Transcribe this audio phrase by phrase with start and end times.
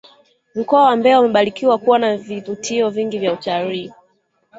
[0.55, 3.93] mkoa wa mbeya umebarikiwa kuwa na vivutio vingi vya utalii